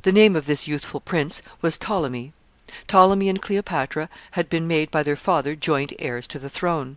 [0.00, 2.32] The name of this youthful prince was Ptolemy.
[2.86, 6.96] Ptolemy and Cleopatra bad been made by their father joint heirs to the throne.